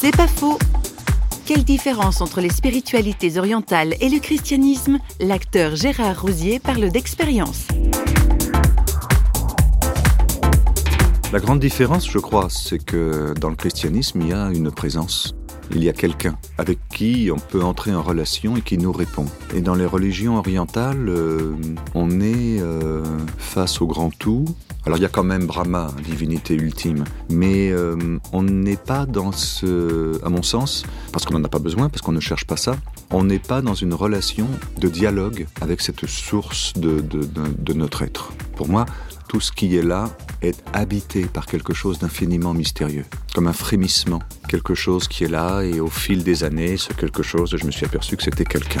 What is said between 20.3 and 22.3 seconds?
orientales, euh, on